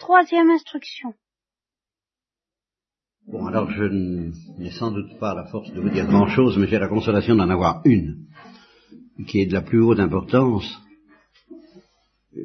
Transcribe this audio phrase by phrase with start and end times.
[0.00, 1.12] Troisième instruction.
[3.26, 6.78] Bon, alors je n'ai sans doute pas la force de vous dire grand-chose, mais j'ai
[6.78, 8.24] la consolation d'en avoir une,
[9.28, 10.64] qui est de la plus haute importance,
[12.34, 12.40] euh,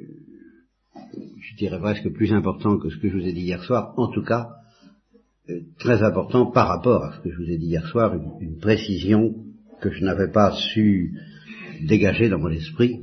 [1.40, 4.10] je dirais presque plus important que ce que je vous ai dit hier soir, en
[4.10, 4.50] tout cas
[5.50, 8.60] euh, très important par rapport à ce que je vous ai dit hier soir, une,
[8.60, 9.34] précision
[9.80, 11.18] que je n'avais pas su
[11.84, 13.02] dégager dans mon esprit,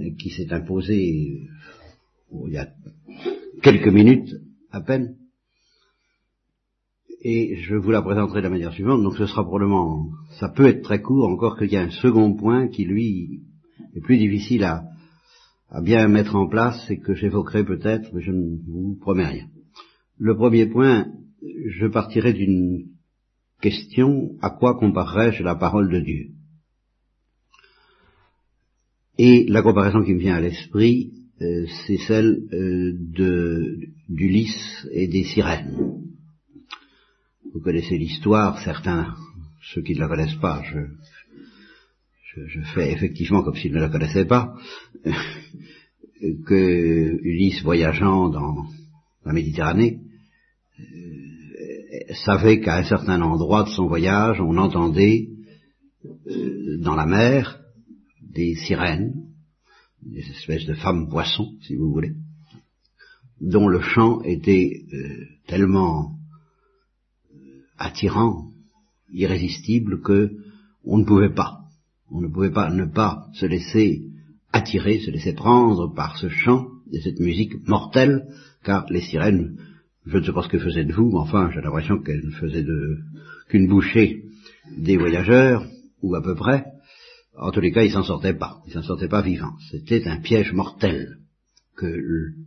[0.00, 1.42] et qui s'est imposée
[2.32, 2.68] euh, il y a
[3.62, 4.34] quelques minutes
[4.70, 5.16] à peine.
[7.22, 10.66] Et je vous la présenterai de la manière suivante, donc ce sera probablement, ça peut
[10.66, 13.42] être très court, encore qu'il y a un second point qui lui
[13.94, 14.84] est plus difficile à,
[15.82, 19.46] bien mettre en place et que j'évoquerai peut-être, mais je ne vous promets rien.
[20.18, 21.08] Le premier point,
[21.66, 22.86] je partirai d'une
[23.60, 26.30] question, à quoi comparerais-je la parole de Dieu?
[29.18, 32.92] Et la comparaison qui me vient à l'esprit, euh, c'est celle euh,
[34.08, 36.02] d'Ulysse et des sirènes.
[37.54, 39.14] Vous connaissez l'histoire, certains,
[39.72, 40.80] ceux qui ne la connaissent pas, je,
[42.74, 44.54] fais effectivement comme s'ils ne la connaissaient pas,
[46.46, 48.66] que Ulysse voyageant dans
[49.24, 49.98] la Méditerranée
[50.78, 55.28] euh, savait qu'à un certain endroit de son voyage, on entendait
[56.80, 57.60] dans la mer
[58.20, 59.29] des sirènes,
[60.02, 62.14] des espèces de femmes poissons, si vous voulez,
[63.40, 66.12] dont le chant était euh, tellement
[67.32, 67.36] euh,
[67.78, 68.50] attirant,
[69.12, 70.30] irrésistible, que
[70.84, 71.60] on ne pouvait pas,
[72.10, 74.02] on ne pouvait pas ne pas se laisser
[74.52, 78.26] attirer, se laisser prendre par ce chant et cette musique mortelle,
[78.64, 79.56] car les sirènes,
[80.06, 82.32] je ne sais pas ce que faisaient de vous, mais enfin j'ai l'impression qu'elles ne
[82.32, 82.66] faisaient
[83.48, 84.24] qu'une bouchée
[84.76, 85.66] des voyageurs,
[86.02, 86.64] ou à peu près,
[87.36, 88.62] en tous les cas, ils s'en sortaient pas.
[88.66, 89.56] Ils s'en sortaient pas vivants.
[89.70, 91.18] C'était un piège mortel
[91.76, 91.86] que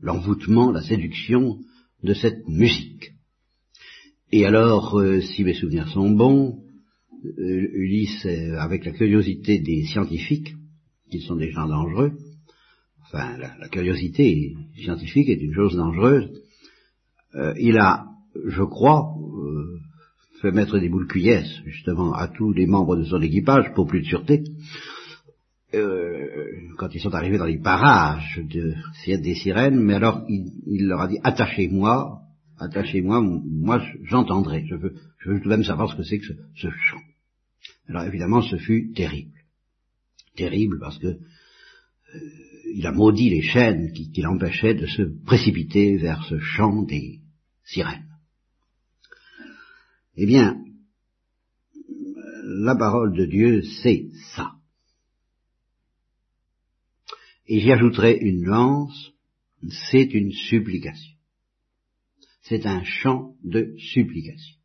[0.01, 1.59] l'envoûtement, la séduction
[2.03, 3.13] de cette musique.
[4.31, 6.63] Et alors, euh, si mes souvenirs sont bons,
[7.23, 10.53] euh, Ulysse, euh, avec la curiosité des scientifiques,
[11.09, 12.13] qui sont des gens dangereux,
[13.05, 16.29] enfin, la, curiosité scientifique est une chose dangereuse,
[17.57, 18.05] il a,
[18.45, 19.15] je crois,
[20.43, 24.01] fait mettre des boules cuillères, justement, à tous les membres de son équipage, pour plus
[24.01, 24.43] de sûreté,
[25.73, 26.27] euh,
[26.77, 28.75] quand ils sont arrivés dans les parages de,
[29.07, 32.19] des sirènes, mais alors il, il leur a dit attachez-moi,
[32.59, 36.25] attachez-moi, moi j'entendrai, je veux, je veux tout de même savoir ce que c'est que
[36.25, 37.01] ce, ce, chant.
[37.87, 39.39] Alors évidemment, ce fut terrible,
[40.35, 41.19] terrible parce que euh,
[42.75, 47.21] il a maudit les chaînes qui, qui l'empêchaient de se précipiter vers ce chant des
[47.63, 48.12] sirènes.
[50.15, 50.63] Eh bien,
[52.43, 54.53] la parole de Dieu, c'est ça.
[57.47, 59.11] Et j'y ajouterai une lance,
[59.89, 61.13] c'est une supplication.
[62.43, 64.57] C'est un chant de supplication.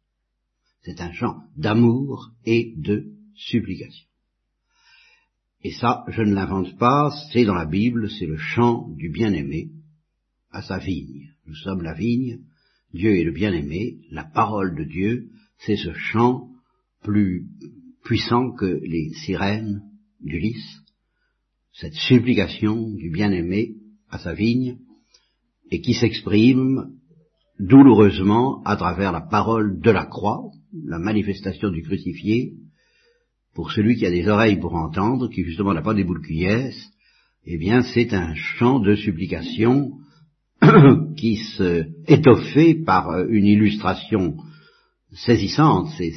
[0.82, 4.06] C'est un chant d'amour et de supplication.
[5.62, 9.70] Et ça, je ne l'invente pas, c'est dans la Bible, c'est le chant du bien-aimé
[10.50, 11.32] à sa vigne.
[11.46, 12.40] Nous sommes la vigne,
[12.94, 15.28] Dieu est le bien-aimé, la parole de Dieu,
[15.58, 16.48] c'est ce chant
[17.02, 17.46] plus
[18.04, 19.82] puissant que les sirènes
[20.20, 20.82] d'Ulysse,
[21.72, 23.74] cette supplication du bien-aimé
[24.10, 24.78] à sa vigne,
[25.70, 26.92] et qui s'exprime
[27.60, 30.50] douloureusement à travers la parole de la croix,
[30.84, 32.54] la manifestation du crucifié,
[33.54, 36.72] pour celui qui a des oreilles pour entendre, qui justement n'a pas des boules cuillères,
[37.44, 39.92] eh bien c'est un chant de supplication
[41.16, 44.36] qui se étoffé par une illustration
[45.12, 46.12] saisissante, c'est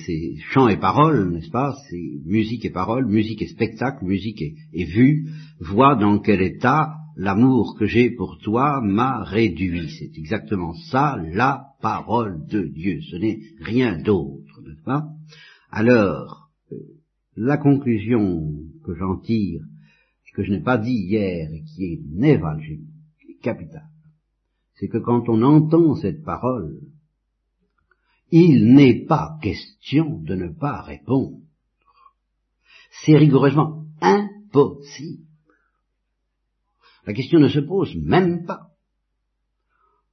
[0.52, 1.76] chant et parole, n'est-ce pas?
[1.90, 5.30] C'est musique et parole, musique et spectacle, musique et, vue,
[5.60, 9.90] vois dans quel état l'amour que j'ai pour toi m'a réduit.
[9.98, 13.00] C'est exactement ça, la parole de Dieu.
[13.10, 15.06] Ce n'est rien d'autre, n'est-ce pas?
[15.72, 16.76] Alors, euh,
[17.38, 18.52] la conclusion
[18.86, 19.62] que j'en tire,
[20.34, 22.82] que je n'ai pas dit hier, et qui est névralgique,
[23.42, 23.90] capitale,
[24.82, 26.82] c'est que quand on entend cette parole,
[28.32, 31.38] il n'est pas question de ne pas répondre.
[32.90, 35.24] C'est rigoureusement impossible.
[37.06, 38.70] La question ne se pose même pas.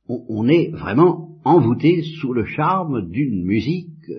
[0.07, 4.11] On, est vraiment envoûté sous le charme d'une musique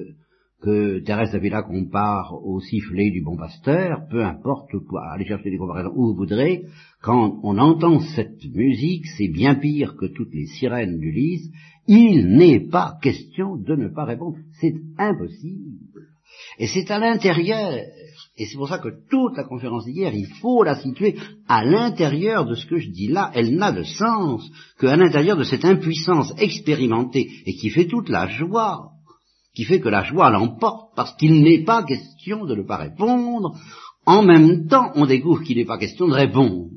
[0.61, 5.57] que Thérèse d'Avila compare au sifflet du bon pasteur, peu importe quoi, allez chercher des
[5.57, 6.65] comparaisons où vous voudrez,
[7.01, 11.49] quand on entend cette musique, c'est bien pire que toutes les sirènes du lys,
[11.87, 15.79] il n'est pas question de ne pas répondre, c'est impossible.
[16.57, 17.71] Et c'est à l'intérieur,
[18.37, 21.15] et c'est pour ça que toute la conférence d'hier, il faut la situer
[21.47, 23.31] à l'intérieur de ce que je dis là.
[23.33, 28.27] Elle n'a de sens qu'à l'intérieur de cette impuissance expérimentée et qui fait toute la
[28.27, 28.91] joie,
[29.59, 33.57] qui fait que la joie l'emporte parce qu'il n'est pas question de ne pas répondre.
[34.05, 36.69] En même temps, on découvre qu'il n'est pas question de répondre.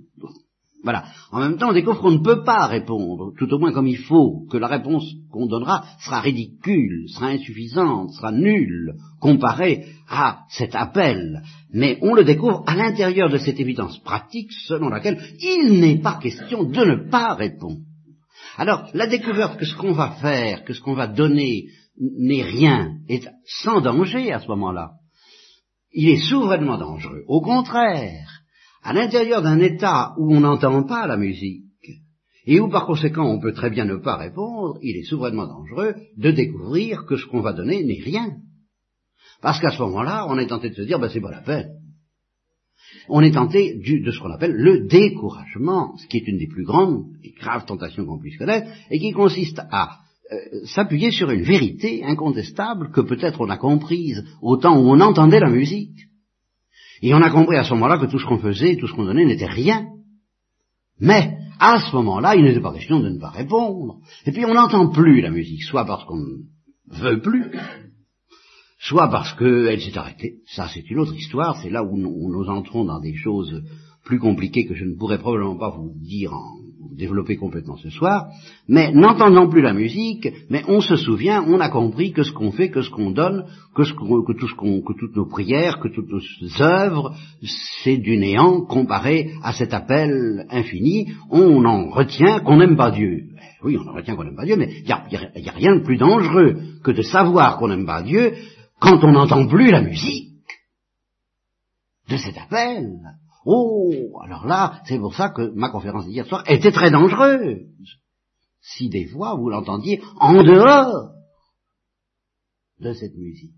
[0.82, 1.04] Voilà.
[1.30, 3.98] En même temps, on découvre qu'on ne peut pas répondre, tout au moins comme il
[3.98, 10.74] faut, que la réponse qu'on donnera sera ridicule, sera insuffisante, sera nulle, comparée à cet
[10.74, 11.40] appel.
[11.72, 16.18] Mais on le découvre à l'intérieur de cette évidence pratique selon laquelle il n'est pas
[16.20, 17.78] question de ne pas répondre.
[18.58, 21.66] Alors, la découverte que ce qu'on va faire, que ce qu'on va donner
[22.18, 23.28] n'est rien, est
[23.62, 24.92] sans danger à ce moment-là.
[25.92, 27.22] Il est souverainement dangereux.
[27.28, 28.28] Au contraire,
[28.82, 31.64] à l'intérieur d'un état où on n'entend pas la musique,
[32.44, 35.94] et où par conséquent on peut très bien ne pas répondre, il est souverainement dangereux
[36.16, 38.36] de découvrir que ce qu'on va donner n'est rien.
[39.40, 41.70] Parce qu'à ce moment-là, on est tenté de se dire, ben c'est pas la peine.
[43.08, 46.64] On est tenté de ce qu'on appelle le découragement, ce qui est une des plus
[46.64, 50.01] grandes et graves tentations qu'on puisse connaître, et qui consiste à
[50.32, 55.00] euh, s'appuyer sur une vérité incontestable que peut-être on a comprise au temps où on
[55.00, 56.08] entendait la musique,
[57.02, 59.04] et on a compris à ce moment-là que tout ce qu'on faisait, tout ce qu'on
[59.04, 59.88] donnait n'était rien.
[61.00, 63.98] Mais, à ce moment-là, il n'était pas question de ne pas répondre.
[64.24, 67.50] Et puis on n'entend plus la musique, soit parce qu'on ne veut plus,
[68.78, 70.36] soit parce qu'elle s'est arrêtée.
[70.46, 73.62] Ça, c'est une autre histoire, c'est là où nous, entrons dans des choses
[74.04, 78.26] plus compliquées que je ne pourrais probablement pas vous dire en, développer complètement ce soir,
[78.68, 82.52] mais n'entendant plus la musique, mais on se souvient, on a compris que ce qu'on
[82.52, 83.44] fait, que ce qu'on donne,
[83.74, 87.14] que, tout ce que toutes nos prières, que toutes nos œuvres,
[87.82, 91.12] c'est du néant comparé à cet appel infini.
[91.30, 93.24] On en retient qu'on n'aime pas Dieu.
[93.36, 95.52] Eh oui, on en retient qu'on n'aime pas Dieu, mais il n'y a, y a
[95.52, 98.34] rien de plus dangereux que de savoir qu'on n'aime pas Dieu
[98.80, 100.30] quand on n'entend plus la musique
[102.08, 102.98] de cet appel.
[103.44, 107.66] Oh, alors là, c'est pour ça que ma conférence d'hier soir était très dangereuse.
[108.60, 111.12] Si des fois vous l'entendiez en dehors
[112.78, 113.54] de cette musique.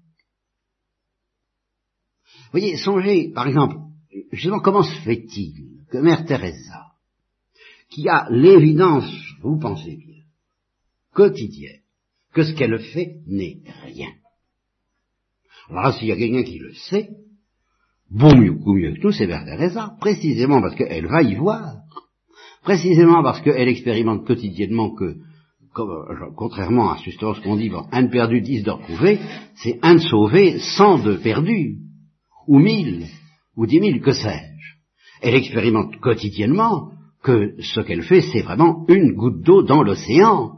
[2.51, 3.77] Voyez, songez, par exemple,
[4.33, 6.93] justement, comment se fait-il que Mère Teresa,
[7.91, 9.11] qui a l'évidence,
[9.41, 10.23] vous pensez bien,
[11.13, 11.83] quotidienne,
[12.33, 14.11] que ce qu'elle fait n'est rien.
[15.69, 17.11] Alors là, s'il y a quelqu'un qui le sait,
[18.11, 21.77] Bon mieux, mieux que tout, c'est Mère Teresa, précisément parce qu'elle va y voir,
[22.62, 25.05] précisément parce qu'elle expérimente quotidiennement que,
[25.79, 29.19] euh, contrairement à ce qu'on dit, un de perdu, dix de retrouvé,
[29.56, 31.79] c'est un de sauvé, cent de perdu,
[32.47, 33.06] ou mille,
[33.56, 34.75] ou dix mille, que sais-je.
[35.23, 36.91] Elle expérimente quotidiennement
[37.23, 40.53] que ce qu'elle fait, c'est vraiment une goutte d'eau dans l'océan.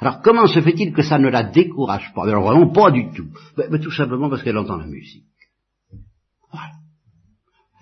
[0.00, 2.22] Alors comment se fait-il que ça ne la décourage pas?
[2.24, 3.28] Alors vraiment pas du tout.
[3.70, 5.24] mais tout simplement parce qu'elle entend la musique.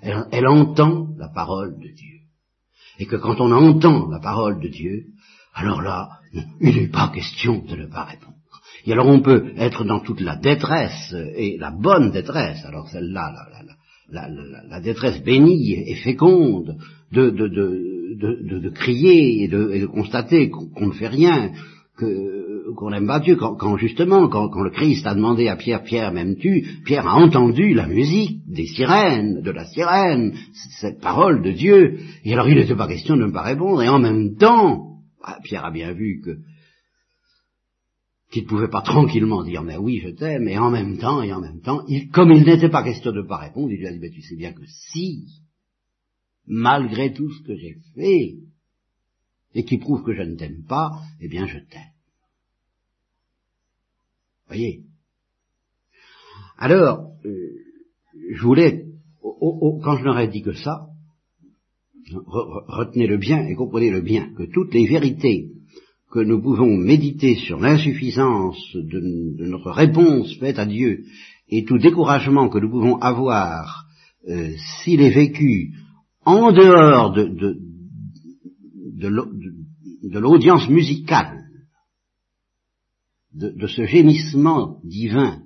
[0.02, 2.18] Elle, entend la parole de Dieu.
[2.98, 5.04] Et que quand on entend la parole de Dieu,
[5.54, 6.10] alors là,
[6.60, 8.34] il n'est pas question de ne pas répondre.
[8.84, 13.32] Et alors on peut être dans toute la détresse, et la bonne détresse, alors celle-là,
[14.10, 16.76] la, détresse bénie et féconde,
[17.10, 21.52] de, crier et de, constater qu'on ne fait rien,
[22.76, 26.80] qu'on n'aime pas Dieu, quand, justement, quand, le Christ a demandé à Pierre, Pierre m'aimes-tu?
[26.84, 30.34] Pierre a entendu la musique des sirènes, de la sirène,
[30.80, 33.88] cette parole de Dieu, et alors il n'était pas question de ne pas répondre, et
[33.88, 36.38] en même temps, ah, Pierre a bien vu que
[38.30, 41.32] qu'il ne pouvait pas tranquillement dire mais oui je t'aime, et en même temps, et
[41.32, 43.92] en même temps, comme il n'était pas question de ne pas répondre, il lui a
[43.92, 45.26] dit mais tu sais bien que si,
[46.46, 48.34] malgré tout ce que j'ai fait,
[49.54, 50.90] et qui prouve que je ne t'aime pas,
[51.20, 51.93] eh bien je t'aime.
[54.48, 54.82] Voyez.
[56.58, 57.30] Alors, euh,
[58.32, 58.86] je voulais,
[59.20, 60.86] quand je n'aurais dit que ça,
[62.12, 65.50] retenez le bien et comprenez le bien, que toutes les vérités
[66.10, 71.04] que nous pouvons méditer sur l'insuffisance de, notre réponse faite à Dieu
[71.48, 73.86] et tout découragement que nous pouvons avoir
[74.28, 75.72] euh, s'il est vécu
[76.24, 77.58] en dehors de,
[80.04, 81.43] de l'audience musicale,
[83.34, 85.42] de, ce gémissement divin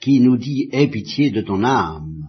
[0.00, 2.26] qui nous dit Aie pitié de ton âme,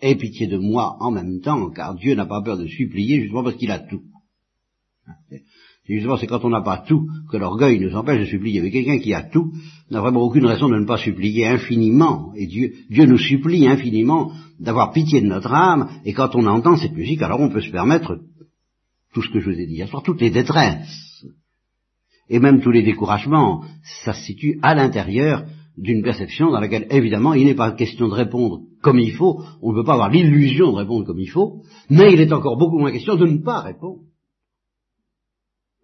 [0.00, 3.44] aie pitié de moi en même temps, car Dieu n'a pas peur de supplier justement
[3.44, 4.02] parce qu'il a tout.
[5.84, 8.60] justement c'est quand on n'a pas tout que l'orgueil nous empêche de supplier.
[8.60, 9.52] Mais quelqu'un qui a tout
[9.90, 12.32] n'a vraiment aucune raison de ne pas supplier infiniment.
[12.36, 16.76] Et Dieu, Dieu nous supplie infiniment d'avoir pitié de notre âme, et quand on entend
[16.76, 18.20] cette musique, alors on peut se permettre
[19.12, 21.09] tout ce que je vous ai dit hier soir, toutes les détresses,
[22.30, 23.64] et même tous les découragements,
[24.04, 25.44] ça se situe à l'intérieur
[25.76, 29.72] d'une perception dans laquelle, évidemment, il n'est pas question de répondre comme il faut, on
[29.72, 32.78] ne peut pas avoir l'illusion de répondre comme il faut, mais il est encore beaucoup
[32.78, 34.02] moins question de ne pas répondre.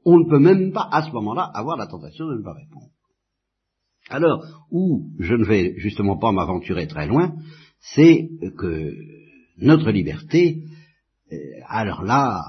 [0.04, 2.90] On ne peut même pas, à ce moment-là, avoir la tentation de ne pas répondre.
[4.08, 7.34] Alors, où je ne vais justement pas m'aventurer très loin,
[7.80, 8.92] c'est que
[9.58, 10.62] notre liberté,
[11.32, 11.36] euh,
[11.66, 12.40] alors là,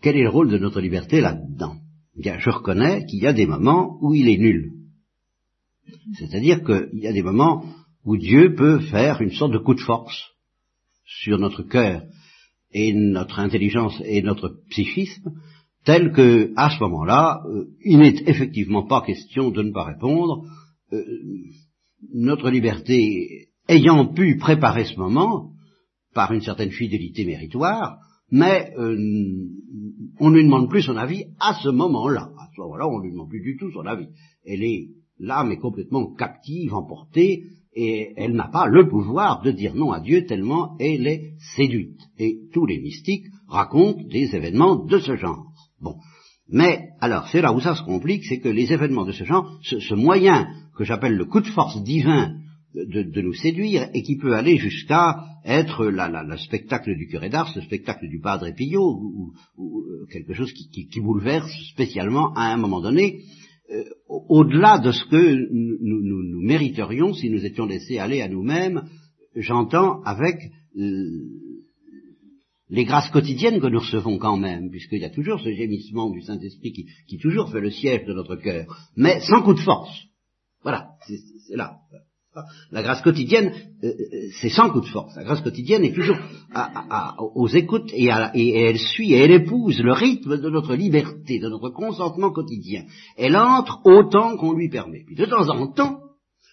[0.00, 1.78] quel est le rôle de notre liberté là-dedans?
[2.18, 4.72] Bien, je reconnais qu'il y a des moments où il est nul.
[6.18, 7.64] C'est-à-dire qu'il y a des moments
[8.04, 10.20] où Dieu peut faire une sorte de coup de force
[11.04, 12.02] sur notre cœur
[12.72, 15.30] et notre intelligence et notre psychisme,
[15.84, 20.44] tel que, à ce moment-là, euh, il n'est effectivement pas question de ne pas répondre.
[20.92, 21.04] Euh,
[22.12, 25.52] notre liberté ayant pu préparer ce moment
[26.14, 27.98] par une certaine fidélité méritoire,
[28.30, 28.96] mais euh,
[30.20, 32.30] on ne lui demande plus son avis à ce moment-là.
[32.38, 34.08] À ce moment-là, on ne lui demande plus du tout son avis.
[34.44, 37.44] Elle est, l'âme est complètement captive, emportée,
[37.74, 42.00] et elle n'a pas le pouvoir de dire non à Dieu tellement elle est séduite.
[42.18, 45.52] Et tous les mystiques racontent des événements de ce genre.
[45.80, 45.94] Bon.
[46.50, 49.58] Mais, alors, c'est là où ça se complique, c'est que les événements de ce genre,
[49.62, 52.34] ce, moyen que j'appelle le coup de force divin
[52.86, 57.62] de, nous séduire, et qui peut aller jusqu'à être le spectacle du curé d'Ars, le
[57.62, 63.20] spectacle du Padre Pio, ou, euh, quelque chose qui, bouleverse spécialement à un moment donné,
[63.70, 68.82] euh, au-delà de ce que nous, nous, mériterions si nous étions laissés aller à nous-mêmes,
[69.34, 70.36] j'entends avec
[72.70, 76.22] les grâces quotidiennes que nous recevons quand même, puisqu'il y a toujours ce gémissement du
[76.22, 78.66] Saint-Esprit qui, qui, toujours fait le siège de notre cœur,
[78.96, 80.06] mais sans coup de force.
[80.62, 81.78] Voilà, c'est là.
[82.70, 83.52] La grâce quotidienne,
[83.82, 85.14] euh, euh, c'est sans coup de force.
[85.16, 86.16] La grâce quotidienne est toujours
[87.34, 91.70] aux écoutes et, elle suit et elle épouse le rythme de notre liberté, de notre
[91.70, 92.84] consentement quotidien.
[93.16, 95.04] Elle entre autant qu'on lui permet.
[95.06, 96.00] Puis de temps en temps,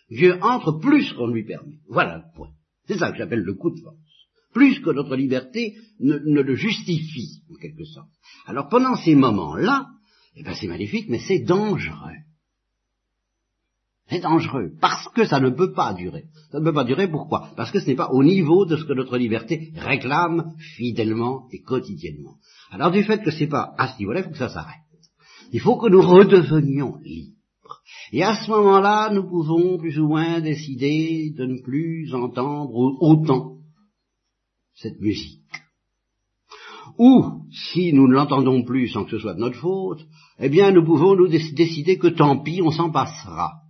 [0.10, 1.80] Dieu entre plus qu'on lui permet.
[1.90, 2.50] Voilà le point.
[2.88, 3.98] C'est ça que j'appelle le coup de force.
[4.54, 8.10] Plus que notre liberté ne, le justifie, en quelque sorte.
[8.46, 9.88] Alors pendant ces moments-là,
[10.38, 12.20] eh ben c'est magnifique, mais c'est dangereux.
[14.08, 16.26] C'est dangereux, parce que ça ne peut pas durer.
[16.52, 17.50] Ça ne peut pas durer, pourquoi?
[17.56, 21.62] Parce que ce n'est pas au niveau de ce que notre liberté réclame fidèlement et
[21.62, 22.36] quotidiennement.
[22.70, 24.76] Alors du fait que ce n'est pas à ce niveau-là, il faut que ça s'arrête.
[25.52, 27.82] Il faut que nous redevenions libres.
[28.12, 33.58] Et à ce moment-là, nous pouvons plus ou moins décider de ne plus entendre autant
[34.76, 35.42] cette musique.
[37.00, 40.06] Ou, si nous ne l'entendons plus sans que ce soit de notre faute,
[40.40, 43.65] eh bien nous pouvons nous décider que tant pis, on s'en passera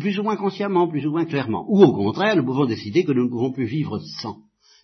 [0.00, 1.64] plus ou moins consciemment, plus ou moins clairement.
[1.68, 4.38] Ou au contraire, nous pouvons décider que nous ne pouvons plus vivre sans.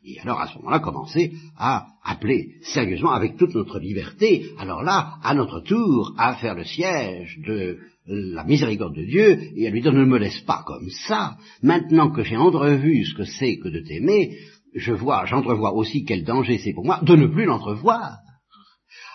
[0.07, 5.15] Et alors à ce moment-là, commencer à appeler sérieusement, avec toute notre liberté, alors là,
[5.23, 9.81] à notre tour, à faire le siège de la miséricorde de Dieu, et à lui
[9.81, 11.39] dire ne me laisse pas comme ça.
[11.63, 14.37] Maintenant que j'ai entrevu ce que c'est que de t'aimer,
[14.75, 18.19] je vois, j'entrevois aussi quel danger c'est pour moi de ne plus l'entrevoir.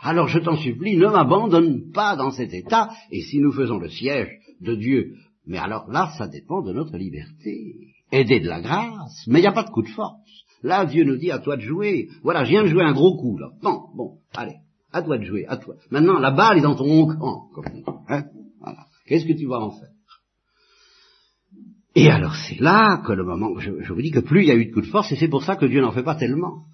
[0.02, 3.90] Alors je t'en supplie, ne m'abandonne pas dans cet état, et si nous faisons le
[3.90, 4.30] siège
[4.62, 5.14] de Dieu
[5.46, 7.76] mais alors là, ça dépend de notre liberté.
[8.12, 10.20] Aider de la grâce, mais il n'y a pas de coup de force.
[10.64, 12.10] Là, Dieu nous dit à toi de jouer.
[12.24, 13.50] Voilà, je viens de jouer un gros coup, là.
[13.62, 14.58] Bon, bon, allez,
[14.92, 15.76] à toi de jouer, à toi.
[15.92, 17.66] Maintenant, la balle est dans ton camp, comme.
[18.10, 18.26] Hein.
[19.06, 19.90] Qu'est-ce que tu vas en faire?
[21.96, 24.56] Et alors, c'est là que le moment, je, vous dis que plus il y a
[24.56, 26.66] eu de coups de force, et c'est pour ça que Dieu n'en fait pas tellement.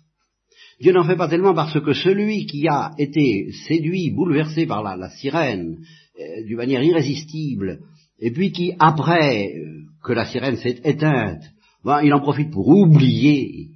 [0.82, 5.10] Dieu n'en fait pas tellement parce que celui qui a été séduit, bouleversé par la,
[5.10, 5.78] sirène,
[6.20, 7.80] euh, d'une manière irrésistible,
[8.20, 11.44] et puis qui, après euh, que la sirène s'est éteinte,
[11.84, 13.76] ben, il en profite pour oublier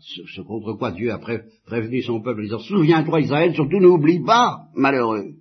[0.00, 1.18] ce, contre quoi Dieu a
[1.66, 5.34] prévenu son peuple, en disant Souviens-toi Israël, surtout n'oublie pas, malheureux.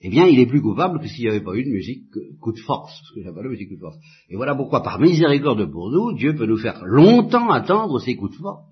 [0.00, 2.04] Eh bien, il est plus coupable que s'il n'y avait pas eu de musique
[2.40, 3.96] coup de force, ce que j'appelle musique coup de force.
[4.28, 8.32] Et voilà pourquoi, par miséricorde pour nous, Dieu peut nous faire longtemps attendre ces coups
[8.32, 8.64] de force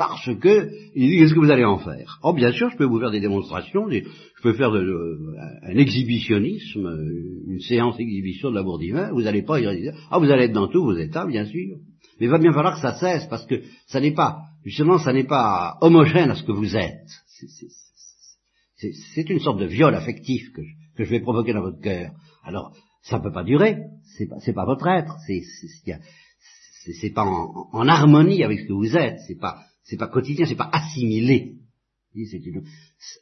[0.00, 2.18] parce que il dit qu'est-ce que vous allez en faire?
[2.22, 4.00] Oh bien sûr, je peux vous faire des démonstrations, je
[4.42, 6.88] peux faire un exhibitionnisme,
[7.46, 10.68] une séance exhibition de l'amour divin, vous n'allez pas y Ah vous allez être dans
[10.68, 11.76] tous vos états, bien sûr.
[12.18, 15.12] Mais il va bien falloir que ça cesse, parce que ça n'est pas, justement, ça
[15.12, 17.10] n'est pas homogène à ce que vous êtes.
[18.78, 22.12] C'est une sorte de viol affectif que je, que je vais provoquer dans votre cœur.
[22.42, 23.76] Alors, ça ne peut pas durer,
[24.16, 29.18] c'est pas, pas votre être, c'est pas en, en harmonie avec ce que vous êtes,
[29.28, 29.58] c'est pas
[29.90, 31.56] c'est pas quotidien, c'est pas assimilé.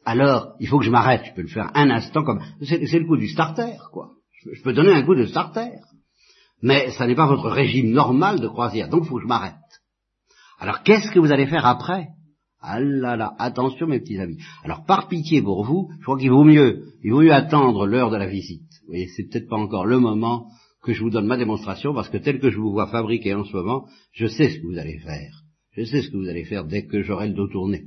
[0.05, 2.41] Alors, il faut que je m'arrête, je peux le faire un instant comme...
[2.61, 4.11] C'est le coup du starter, quoi.
[4.53, 5.71] Je, peux donner un coup de starter.
[6.61, 9.55] Mais ça n'est pas votre régime normal de croisière, donc il faut que je m'arrête.
[10.59, 12.09] Alors, qu'est-ce que vous allez faire après?
[12.61, 14.37] Ah là là, attention mes petits amis.
[14.63, 18.11] Alors, par pitié pour vous, je crois qu'il vaut mieux, il vaut mieux attendre l'heure
[18.11, 18.69] de la visite.
[18.81, 20.47] Vous voyez, c'est peut-être pas encore le moment
[20.83, 23.43] que je vous donne ma démonstration, parce que tel que je vous vois fabriquer en
[23.43, 25.43] ce moment, je sais ce que vous allez faire.
[25.75, 27.83] Je sais ce que vous allez faire dès que j'aurai le dos tourné,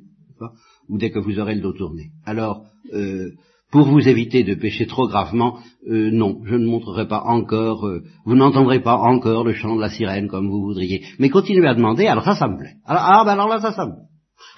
[0.88, 2.10] ou dès que vous aurez le dos tourné.
[2.24, 3.30] Alors, euh,
[3.72, 5.58] pour vous éviter de pécher trop gravement,
[5.88, 9.80] euh, non, je ne montrerai pas encore, euh, vous n'entendrez pas encore le chant de
[9.80, 11.04] la sirène comme vous voudriez.
[11.18, 12.74] Mais continuez à demander, alors ça, ça me plaît.
[12.84, 14.08] Alors, ah, ben alors là, ça, ça me plaît.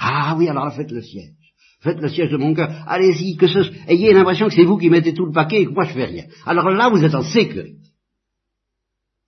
[0.01, 1.33] Ah oui, alors là, faites le siège.
[1.81, 2.71] Faites le siège de mon cœur.
[2.87, 5.73] Allez-y, que ce, ayez l'impression que c'est vous qui mettez tout le paquet et que
[5.73, 6.25] moi je fais rien.
[6.45, 7.79] Alors là, vous êtes en sécurité.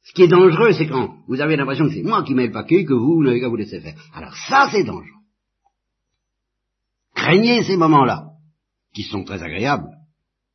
[0.06, 2.52] Ce qui est dangereux, c'est quand vous avez l'impression que c'est moi qui mets le
[2.52, 3.96] paquet, que vous, vous n'avez qu'à vous laisser faire.
[4.14, 5.04] Alors ça, c'est dangereux.
[7.14, 8.28] Craignez ces moments-là
[8.94, 9.90] qui sont très agréables,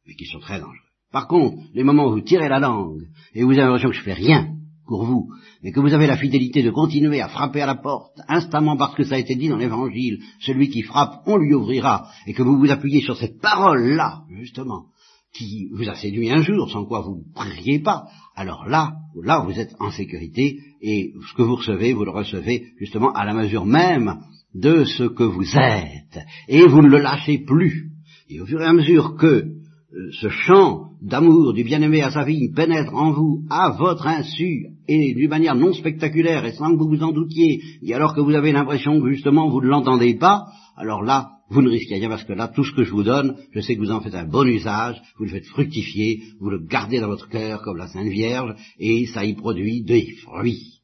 [0.08, 0.77] mais qui sont très dangereux.
[1.12, 3.01] Par contre, les moments où vous tirez la langue
[3.34, 4.55] et vous avez l'impression que je fais rien
[4.88, 5.29] pour vous,
[5.62, 8.96] mais que vous avez la fidélité de continuer à frapper à la porte, instamment parce
[8.96, 12.43] que ça a été dit dans l'Évangile, celui qui frappe, on lui ouvrira, et que
[12.43, 14.86] vous vous appuyez sur cette parole-là, justement,
[15.33, 19.43] qui vous a séduit un jour, sans quoi vous ne priez pas, alors là, là
[19.45, 23.33] vous êtes en sécurité, et ce que vous recevez, vous le recevez justement à la
[23.33, 24.19] mesure même
[24.53, 27.91] de ce que vous êtes, et vous ne le lâchez plus.
[28.29, 29.25] Et au fur et à mesure que
[29.93, 34.67] euh, ce chant d'amour du bien-aimé à sa vigne pénètre en vous à votre insu
[34.88, 38.21] et d'une manière non spectaculaire et sans que vous vous en doutiez, et alors que
[38.21, 40.45] vous avez l'impression que justement vous ne l'entendez pas,
[40.77, 43.36] alors là, vous ne risquez rien parce que là, tout ce que je vous donne,
[43.51, 46.65] je sais que vous en faites un bon usage, vous le faites fructifier, vous le
[46.65, 50.79] gardez dans votre cœur comme la Sainte Vierge, et ça y produit des fruits.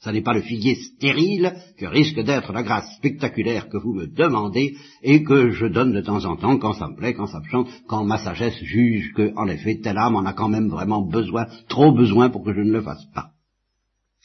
[0.00, 4.08] Ça n'est pas le figuier stérile que risque d'être la grâce spectaculaire que vous me
[4.08, 7.38] demandez et que je donne de temps en temps quand ça me plaît, quand ça
[7.38, 10.68] me chante, quand ma sagesse juge que, en effet, telle âme en a quand même
[10.68, 13.30] vraiment besoin, trop besoin pour que je ne le fasse pas.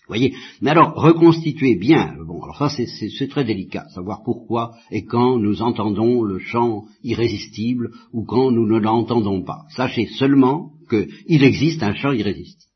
[0.08, 0.34] Voyez?
[0.62, 2.16] Mais alors, reconstituez bien,
[2.56, 8.26] alors ça c'est très délicat, savoir pourquoi et quand nous entendons le chant irrésistible ou
[8.26, 9.66] quand nous ne l'entendons pas.
[9.76, 12.72] Sachez seulement qu'il existe un chant irrésistible.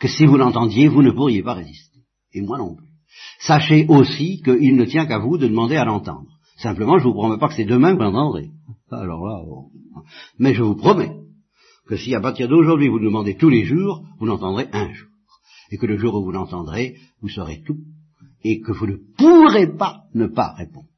[0.00, 1.98] Que si vous l'entendiez, vous ne pourriez pas résister
[2.32, 2.88] et moi non plus.
[3.40, 6.28] Sachez aussi qu'il ne tient qu'à vous de demander à l'entendre.
[6.56, 8.50] Simplement, je vous promets pas que c'est demain que vous l'entendrez.
[8.90, 9.44] Alors là,
[10.38, 11.12] mais je vous promets
[11.86, 15.08] que si à partir d'aujourd'hui vous demandez tous les jours, vous l'entendrez un jour.
[15.70, 17.78] Et que le jour où vous l'entendrez, vous saurez tout.
[18.44, 20.88] Et que vous ne pourrez pas ne pas répondre.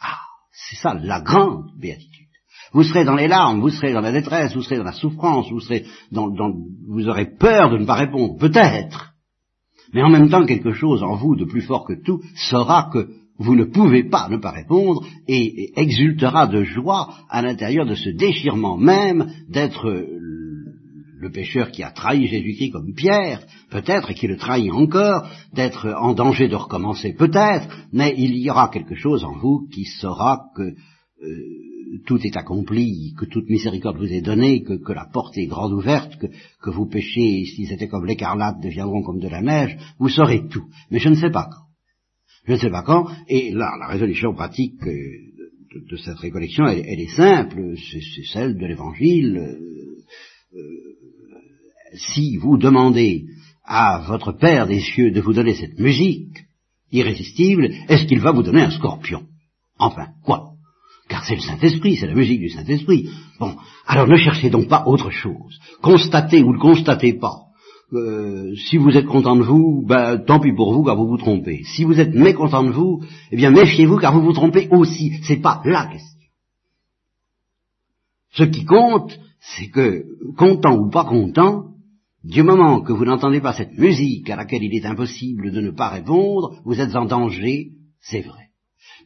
[0.00, 0.18] Ah,
[0.52, 2.26] c'est ça la grande béatitude.
[2.72, 5.50] Vous serez dans les larmes, vous serez dans la détresse, vous serez dans la souffrance,
[5.50, 6.52] vous serez dans, dans
[6.88, 9.14] vous aurez peur de ne pas répondre, peut-être.
[9.92, 13.08] Mais en même temps, quelque chose en vous de plus fort que tout saura que
[13.38, 18.10] vous ne pouvez pas ne pas répondre et, exultera de joie à l'intérieur de ce
[18.10, 20.06] déchirement même d'être
[21.18, 25.88] le pécheur qui a trahi Jésus-Christ comme Pierre, peut-être, et qui le trahit encore, d'être
[25.98, 30.46] en danger de recommencer, peut-être, mais il y aura quelque chose en vous qui saura
[30.54, 30.76] que euh,
[32.04, 36.16] tout est accompli, que toute miséricorde vous est donnée, que, la porte est grande ouverte,
[36.18, 40.66] que, vous péchez, si c'était comme l'écarlate, deviendront comme de la neige, vous saurez tout.
[40.90, 41.64] Mais je ne sais pas quand.
[42.46, 44.92] Je ne sais pas quand, et là, la résolution pratique euh,
[45.90, 49.36] de, cette récollection, elle, est simple, c'est celle de l'Évangile.
[49.38, 49.76] Euh,
[51.94, 53.24] si vous demandez
[53.64, 56.44] à votre Père des cieux de vous donner cette musique
[56.92, 59.24] irrésistible, est-ce qu'il va vous donner un scorpion?
[59.78, 60.52] Enfin, quoi?
[61.08, 63.08] Car c'est le Saint-Esprit, c'est la musique du Saint-Esprit.
[63.38, 63.54] Bon,
[63.86, 65.58] alors ne cherchez donc pas autre chose.
[65.82, 67.42] Constatez ou ne constatez pas.
[67.92, 71.18] Euh, si vous êtes content de vous, ben, tant pis pour vous car vous vous
[71.18, 71.62] trompez.
[71.64, 75.12] Si vous êtes mécontent de vous, eh bien méfiez-vous car vous vous trompez aussi.
[75.22, 76.15] C'est pas la question.
[78.36, 80.04] Ce qui compte, c'est que,
[80.36, 81.70] content ou pas content,
[82.22, 85.70] du moment que vous n'entendez pas cette musique à laquelle il est impossible de ne
[85.70, 87.70] pas répondre, vous êtes en danger,
[88.00, 88.46] c'est vrai.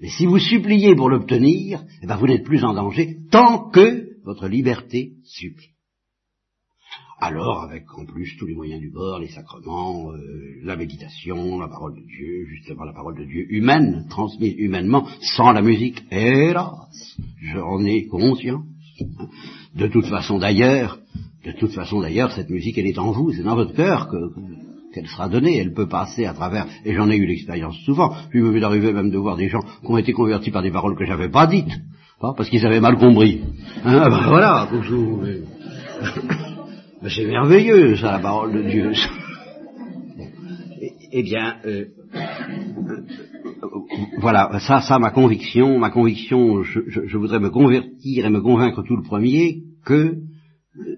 [0.01, 4.09] Mais si vous suppliez pour l'obtenir, eh ben vous n'êtes plus en danger tant que
[4.25, 5.75] votre liberté supplie.
[7.21, 10.19] Alors, avec en plus tous les moyens du bord, les sacrements, euh,
[10.62, 15.53] la méditation, la parole de Dieu, justement la parole de Dieu humaine, transmise humainement, sans
[15.53, 17.19] la musique, hélas,
[17.53, 18.64] j'en ai conscience.
[19.77, 20.99] De toute façon d'ailleurs,
[21.45, 24.17] de toute façon d'ailleurs, cette musique, elle est en vous, c'est dans votre cœur que,
[24.93, 28.41] qu'elle sera donnée, elle peut passer à travers, et j'en ai eu l'expérience souvent, puis
[28.41, 30.97] il m'est arrivé même de voir des gens qui ont été convertis par des paroles
[30.97, 31.73] que j'avais pas dites,
[32.21, 33.41] parce qu'ils avaient mal compris.
[33.85, 34.69] Hein, ben voilà,
[37.09, 38.93] c'est merveilleux ça, la parole de Dieu.
[41.13, 41.87] eh, bien, euh,
[44.18, 48.96] voilà, ça, ça, ma conviction, ma conviction, je, voudrais me convertir et me convaincre tout
[48.96, 50.96] le premier que euh,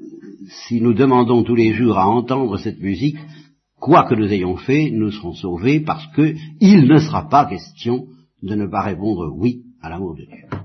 [0.66, 3.18] si nous demandons tous les jours à entendre cette musique,
[3.80, 8.06] quoi que nous ayons fait, nous serons sauvés parce qu'il ne sera pas question
[8.42, 10.61] de ne pas répondre oui à l'amour de Dieu.